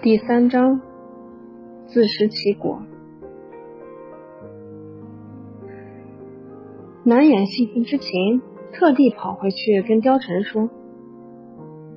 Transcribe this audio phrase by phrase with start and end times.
[0.00, 0.80] 第三章，
[1.88, 2.80] 自食其果。
[7.02, 8.40] 难掩兴奋之情，
[8.72, 10.70] 特地跑回去跟貂蝉说：“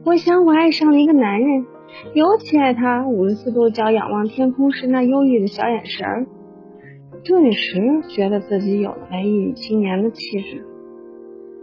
[0.04, 1.68] 我想我爱上了一个男人，
[2.16, 6.26] 尤其爱他五十四度角仰望天空时那忧郁的小眼神儿。”
[7.24, 10.65] 顿时觉得自己有了文艺青年的气质，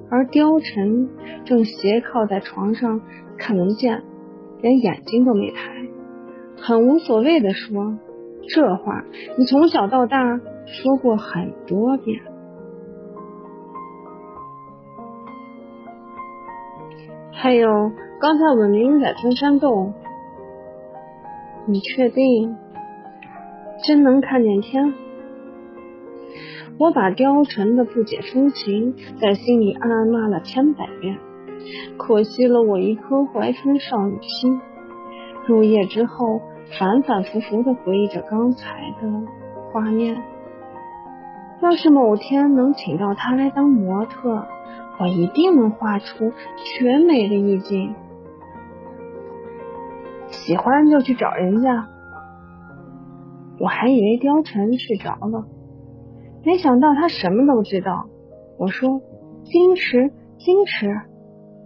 [0.08, 1.08] 而貂蝉
[1.44, 3.00] 正斜靠在床上
[3.36, 4.04] 看文件，
[4.62, 5.76] 连眼睛都没抬。
[6.60, 7.98] 很无所谓的说，
[8.48, 9.04] 这话
[9.36, 12.20] 你从小到大说过很多遍。
[17.32, 19.94] 还有刚才我们明明在穿山洞，
[21.66, 22.56] 你确定
[23.86, 24.92] 真能看见天？
[26.78, 31.18] 我把貂蝉的不解风情在心里暗暗骂了千百遍，
[31.96, 34.60] 可惜了我一颗怀春少女心。
[35.48, 36.42] 入夜之后，
[36.78, 39.08] 反反复复的回忆着刚才的
[39.72, 40.22] 画面。
[41.62, 44.46] 要是某天能请到他来当模特，
[45.00, 46.32] 我一定能画出
[46.78, 47.94] 绝美的意境。
[50.28, 51.88] 喜欢就去找人家。
[53.58, 55.46] 我还以为貂蝉睡着了，
[56.44, 58.06] 没想到他什么都知道。
[58.58, 59.00] 我说
[59.48, 61.00] ：“矜持，矜持。”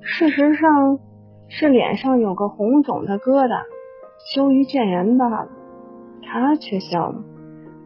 [0.01, 1.01] 事实上
[1.49, 3.72] 是脸上有个红肿的疙瘩。
[4.25, 5.49] 羞于见人罢了，
[6.23, 7.25] 他却笑了。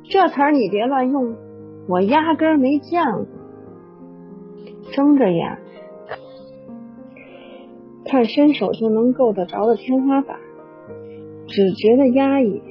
[0.04, 1.34] 这词儿你别乱用，
[1.88, 3.26] 我压根没见过。
[4.92, 5.58] 睁着眼
[8.04, 10.36] 看伸手就能够得着的天花板，
[11.48, 12.62] 只觉得压抑。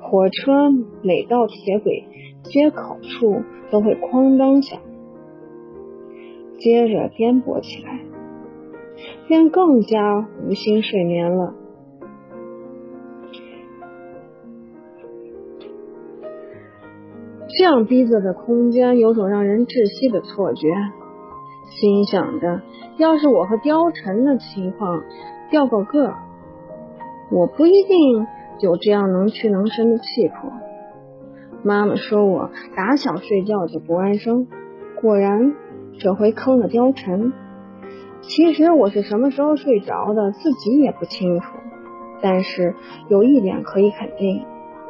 [0.00, 0.70] 火车
[1.02, 2.04] 每到铁轨
[2.44, 4.78] 接口处都会哐当响，
[6.58, 8.00] 接着颠簸起来，
[9.26, 11.54] 便更加无心睡眠了。
[17.64, 20.68] 这样逼仄的空间，有种让人窒息的错觉。
[21.70, 22.60] 心想着，
[22.98, 25.02] 要是我和貂蝉的情况
[25.48, 26.12] 调个个，
[27.30, 28.26] 我不一定
[28.60, 30.52] 有这样能屈能伸的气魄。
[31.62, 34.46] 妈妈说我打小睡觉就不安生，
[35.00, 35.54] 果然
[35.98, 37.32] 这回坑了貂蝉。
[38.20, 41.46] 其实我是什么时候睡着的，自己也不清楚。
[42.20, 42.74] 但是
[43.08, 44.44] 有一点可以肯定，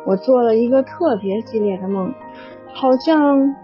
[0.07, 2.13] 我做了一个特别激烈的梦。
[2.75, 3.55] 好像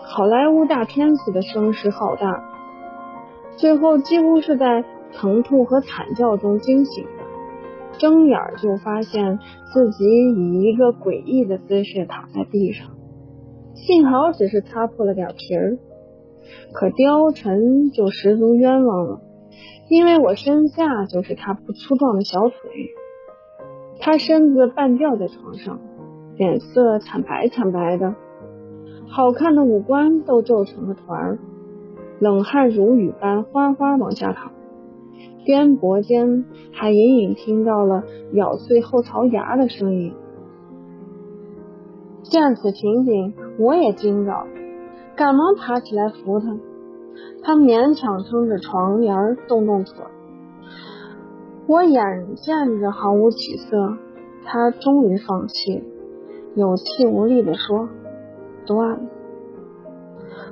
[0.00, 2.44] 好莱坞大片似的声势浩大，
[3.56, 7.10] 最后几乎是在疼痛和惨叫中惊醒的。
[7.98, 9.38] 睁眼就发现
[9.72, 12.90] 自己以一个诡异的姿势躺在地上，
[13.74, 15.78] 幸好只是擦破了点皮儿。
[16.72, 19.20] 可貂蝉就十足冤枉了，
[19.88, 22.58] 因为我身下就是他不粗壮的小腿，
[24.00, 25.80] 他身子半吊在床上。
[26.38, 28.14] 脸色惨白惨白的，
[29.08, 31.38] 好看的五官都皱成了团儿，
[32.20, 34.52] 冷汗如雨般哗哗往下淌，
[35.44, 38.04] 颠簸间还隐隐听到了
[38.34, 40.14] 咬碎后槽牙的声音。
[42.22, 44.46] 见此情景，我也惊着，
[45.16, 46.56] 赶忙爬起来扶他，
[47.42, 50.04] 他勉强撑着床沿动动腿，
[51.66, 53.96] 我眼见着毫无起色，
[54.44, 55.84] 他终于放弃了。
[56.58, 57.88] 有气无力地说
[58.66, 58.98] ：“断了。”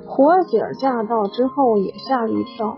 [0.07, 2.77] 火姐驾到之后也吓了一跳，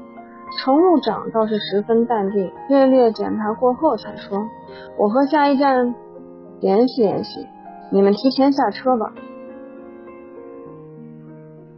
[0.57, 4.47] 乘务长倒是十分淡定，略略检查过后才说
[4.97, 5.93] ：“我和下一站
[6.59, 7.45] 联系联系，
[7.91, 9.13] 你们提前下车吧。”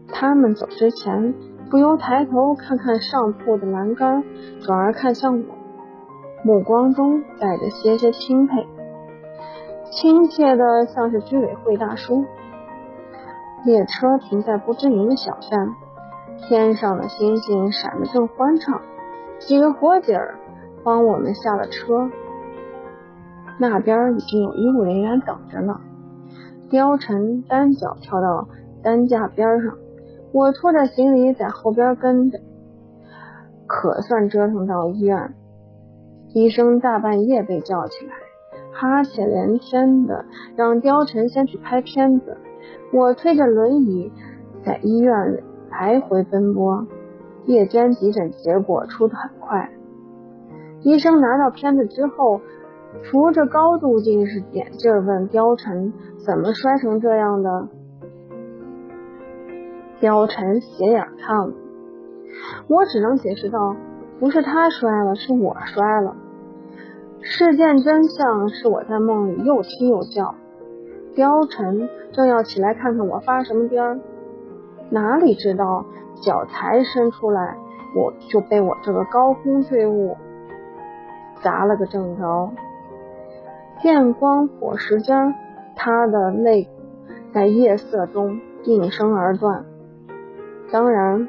[0.07, 1.33] 他们走之前，
[1.69, 4.23] 不由抬头看看上铺的栏杆，
[4.61, 5.45] 转而看向我，
[6.45, 8.65] 目光中带着些些钦佩。
[9.91, 12.25] 亲切的像是居委会大叔。
[13.65, 15.75] 列车停在不知名的小站，
[16.37, 18.81] 天上的星星闪得正欢畅。
[19.37, 20.39] 几个伙计儿
[20.83, 22.09] 帮我们下了车，
[23.59, 25.81] 那边已经有医务人员等着了。
[26.69, 28.47] 貂蝉单脚跳到
[28.81, 29.77] 担架边上，
[30.31, 32.39] 我拖着行李在后边跟着，
[33.67, 35.35] 可算折腾到医院。
[36.33, 38.13] 医生大半夜被叫起来。
[38.71, 40.25] 哈欠连天的，
[40.55, 42.37] 让貂蝉先去拍片子。
[42.93, 44.11] 我推着轮椅
[44.65, 46.87] 在医院里来回奔波。
[47.45, 49.71] 夜间急诊结果出的很快，
[50.83, 52.39] 医生拿到片子之后，
[53.03, 55.91] 扶着高度近视点劲问貂蝉
[56.23, 57.67] ：“怎么摔成这样的？”
[60.01, 61.51] 貂蝉斜眼看我，
[62.67, 63.75] 我只能解释道
[64.19, 66.15] ：“不是他摔了，是我摔了。”
[67.23, 70.35] 事件真相是我在梦里又踢又叫，
[71.15, 73.99] 貂蝉正要起来看看我发什么癫，
[74.89, 75.85] 哪里知道
[76.21, 77.55] 脚才伸出来，
[77.95, 80.17] 我就被我这个高空坠物
[81.41, 82.51] 砸了个正着，
[83.81, 85.35] 电光火石间，
[85.75, 86.67] 他的肋
[87.33, 89.63] 在夜色中应声而断。
[90.71, 91.27] 当然。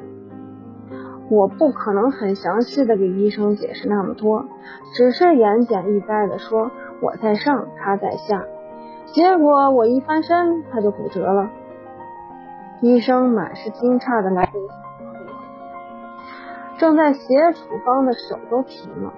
[1.33, 4.45] 我不可能很详细的给医生解释那么多，
[4.93, 6.69] 只是言简意赅的说
[7.01, 8.43] 我在上，他在下。
[9.07, 11.49] 结果我一翻身，他就骨折了。
[12.81, 14.51] 医生满是惊诧的来，
[16.77, 19.11] 正在写处方的手都停了。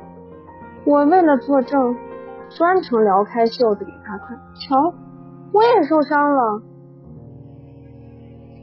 [0.86, 1.98] 我为了作证，
[2.50, 4.94] 专程撩开袖子给他看，瞧，
[5.52, 6.62] 我也受伤了。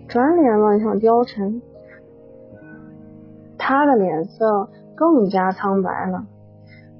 [0.09, 1.61] 转脸望向貂蝉。
[3.65, 6.25] 他的脸色更加苍白了，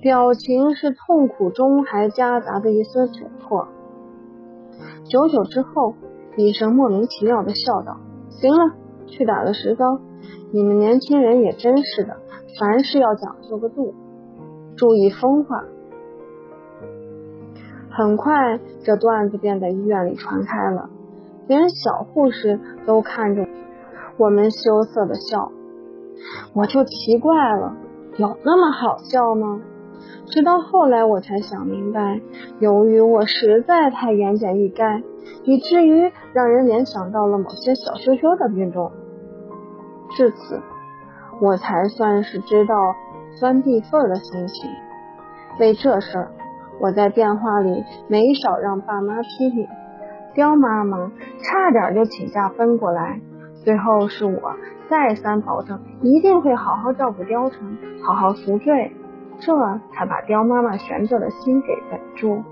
[0.01, 3.67] 表情是痛苦中还夹杂着一丝窘迫。
[5.05, 5.97] 久久之后，
[6.37, 7.97] 医生莫名其妙的笑道
[8.31, 8.77] ：“行了，
[9.07, 9.99] 去打个石膏。
[10.53, 12.17] 你们年轻人也真是的，
[12.61, 13.93] 凡事要讲究个度，
[14.77, 15.65] 注意风化。”
[17.91, 20.89] 很快，这段子便在医院里传开了，
[21.49, 23.49] 连小护士都看着
[24.17, 25.51] 我们羞涩的笑。
[26.55, 27.77] 我就奇怪了，
[28.17, 29.61] 有那么好笑吗？
[30.27, 32.21] 直到后来我才想明白，
[32.59, 35.03] 由于我实在太言简意赅，
[35.45, 38.91] 以至于让人联想到了某些小羞羞的运动。
[40.17, 40.61] 至此，
[41.41, 42.75] 我才算是知道
[43.39, 44.71] 钻地缝的心情。
[45.59, 46.29] 为这事，
[46.81, 49.69] 我在电话里没少让爸妈批评，
[50.35, 53.21] 刁妈妈差点就请假奔过来。
[53.65, 54.55] 最后是我
[54.93, 58.95] 再三保证一定会好好照顾貂蝉，好好赎罪，
[59.41, 59.57] 这
[59.91, 62.43] 才把刁妈妈悬着的心给稳住。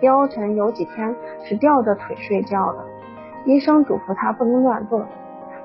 [0.00, 2.78] 貂蝉有几天是吊着腿睡觉的，
[3.44, 5.04] 医生嘱咐她不能乱动，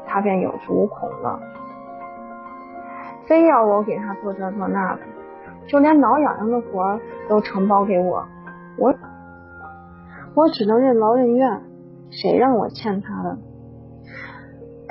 [0.08, 1.40] 她便有足恐了，
[3.28, 5.02] 非要我给她做这做那的，
[5.68, 8.26] 就连挠痒痒的活都承包给我，
[8.80, 8.96] 我
[10.34, 11.62] 我只能任劳任怨，
[12.10, 13.38] 谁让我欠她的？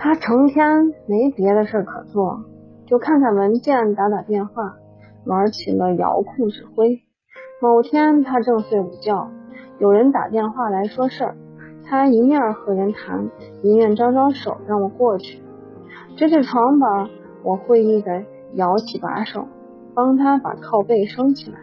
[0.00, 2.44] 他成天没别的事可做，
[2.86, 4.76] 就看看文件，打打电话，
[5.26, 7.02] 玩起了遥控指挥。
[7.60, 9.28] 某天他正睡午觉，
[9.80, 11.36] 有人打电话来说事儿，
[11.84, 13.28] 他一面和人谈，
[13.64, 15.42] 一面招招手让我过去。
[16.16, 17.10] 指指床板，
[17.42, 18.22] 我会意的
[18.54, 19.48] 摇起把手，
[19.94, 21.58] 帮他把靠背升起来。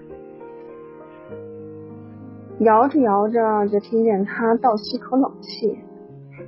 [2.60, 5.80] 摇着摇着，就听见他倒吸口冷气。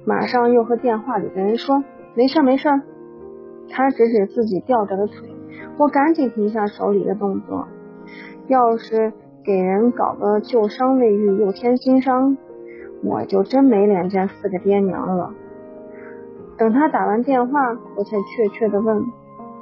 [0.08, 1.84] 马上又和电话里的人说
[2.16, 2.70] 没事没事。
[3.70, 5.30] 他指指自己吊着的腿，
[5.78, 7.68] 我赶紧停下手里的动作。
[8.48, 9.12] 要是
[9.44, 12.38] 给人搞个旧伤未愈又添新伤，
[13.04, 15.34] 我就真没脸见四个爹娘了。
[16.58, 19.04] 等他打完电话，我才确切的问：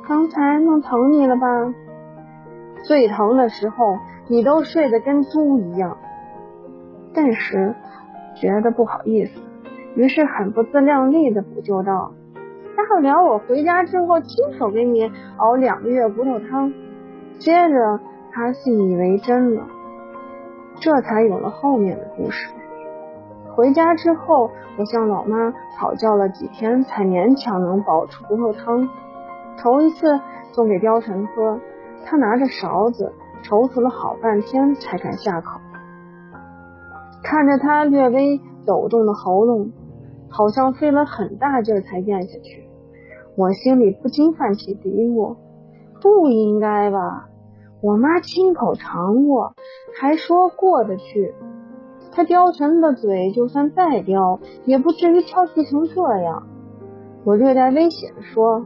[0.07, 1.73] 刚才弄疼你了吧？
[2.83, 3.97] 最疼的时候，
[4.27, 5.97] 你都睡得跟猪一样。
[7.15, 7.73] 顿时
[8.35, 9.41] 觉得不好意思。
[9.95, 12.11] 于是很不自量力的补救道
[12.75, 16.73] ：“大不了我回家之后亲手给你熬两个月骨头汤。”
[17.39, 17.99] 接着
[18.31, 19.63] 他信以为真了，
[20.79, 22.49] 这才有了后面的故事。
[23.53, 28.89] 回家之后，我向老妈讨教了几天，才勉强能煲出骨头汤。
[29.57, 30.19] 头一次
[30.51, 31.59] 送给貂蝉喝，
[32.05, 35.61] 他拿着勺子踌躇了好半天才敢下口。
[37.23, 39.71] 看着他略微抖动的喉咙。
[40.35, 42.67] 好像费了很大劲才咽下去，
[43.37, 45.37] 我心里不禁泛起嘀咕：
[46.01, 47.29] 不应该吧？
[47.81, 49.53] 我妈亲口尝过，
[49.97, 51.33] 还说过得去。
[52.11, 56.47] 她貂蝉的嘴就算再刁，也不至于挑剔成这样。
[57.23, 58.65] 我略带威胁的说：“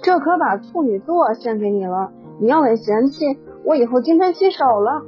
[0.00, 5.02] 这可把处女座献给你了，你要敢嫌弃，我以后金盆洗手了。”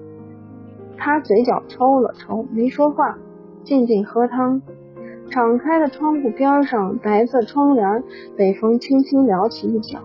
[0.99, 3.19] 他嘴角抽了抽，没说话。
[3.65, 4.61] 静静喝汤，
[5.31, 8.05] 敞开的窗户边上，白色窗帘，
[8.37, 10.01] 北风轻轻撩起一角，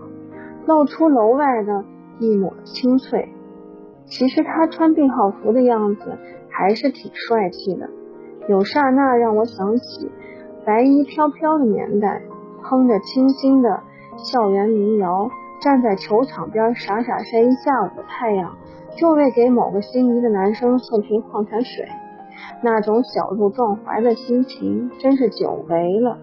[0.66, 1.84] 露出楼外的
[2.18, 3.28] 一抹青翠。
[4.06, 7.90] 其实他穿病号服的样子还是挺帅气的，
[8.48, 10.10] 有刹那让我想起
[10.64, 12.22] 白衣飘飘的年代，
[12.62, 13.80] 哼着清新的
[14.16, 18.56] 校园民谣，站在球场边傻傻晒一下午的太阳，
[18.96, 21.86] 就为给某个心仪的男生送瓶矿泉水。
[22.62, 26.18] 那种小鹿撞怀的心情，真是久违了。